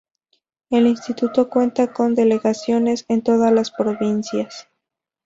[0.71, 4.67] El Instituto cuenta con delegaciones en todas las provincias.